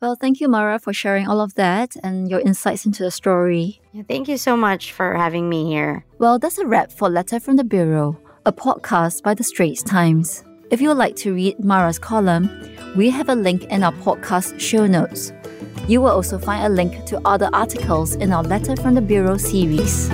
Well, 0.00 0.16
thank 0.18 0.40
you, 0.40 0.48
Mara, 0.48 0.78
for 0.78 0.94
sharing 0.94 1.28
all 1.28 1.42
of 1.42 1.54
that 1.56 1.94
and 2.02 2.30
your 2.30 2.40
insights 2.40 2.86
into 2.86 3.02
the 3.02 3.10
story. 3.10 3.82
Yeah, 3.92 4.04
thank 4.08 4.28
you 4.28 4.38
so 4.38 4.56
much 4.56 4.92
for 4.92 5.14
having 5.14 5.48
me 5.48 5.66
here. 5.66 6.06
Well, 6.18 6.38
that's 6.38 6.56
a 6.56 6.66
wrap 6.66 6.90
for 6.90 7.10
Letter 7.10 7.38
from 7.38 7.56
the 7.56 7.64
Bureau, 7.64 8.18
a 8.46 8.52
podcast 8.52 9.22
by 9.22 9.34
the 9.34 9.44
Straits 9.44 9.82
Times. 9.82 10.42
If 10.70 10.80
you 10.80 10.88
would 10.88 10.96
like 10.96 11.16
to 11.16 11.34
read 11.34 11.62
Mara's 11.62 11.98
column, 11.98 12.48
we 12.96 13.10
have 13.10 13.28
a 13.28 13.34
link 13.34 13.64
in 13.64 13.82
our 13.82 13.92
podcast 13.92 14.58
show 14.58 14.86
notes. 14.86 15.32
You 15.90 16.00
will 16.00 16.10
also 16.10 16.38
find 16.38 16.64
a 16.64 16.68
link 16.68 17.04
to 17.06 17.20
other 17.24 17.50
articles 17.52 18.14
in 18.14 18.32
our 18.32 18.44
Letter 18.44 18.76
from 18.76 18.94
the 18.94 19.00
Bureau 19.00 19.36
series. 19.36 20.08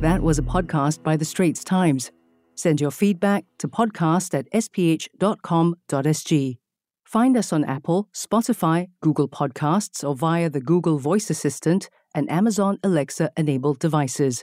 That 0.00 0.20
was 0.20 0.40
a 0.40 0.42
podcast 0.42 1.04
by 1.04 1.16
The 1.16 1.24
Straits 1.24 1.62
Times. 1.62 2.10
Send 2.56 2.80
your 2.80 2.90
feedback 2.90 3.44
to 3.60 3.68
podcast 3.68 4.36
at 4.36 4.50
sph.com.sg. 4.52 5.18
Find 7.04 7.36
us 7.36 7.52
on 7.52 7.64
Apple, 7.64 8.08
Spotify, 8.12 8.88
Google 9.00 9.28
Podcasts, 9.28 10.02
or 10.02 10.16
via 10.16 10.50
the 10.50 10.60
Google 10.60 10.98
Voice 10.98 11.30
Assistant 11.30 11.88
and 12.16 12.28
Amazon 12.28 12.78
Alexa 12.82 13.30
enabled 13.36 13.78
devices. 13.78 14.42